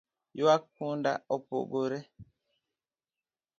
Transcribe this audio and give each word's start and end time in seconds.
Ywak 0.39 0.63
punda 0.75 1.13
opogore 1.35 1.99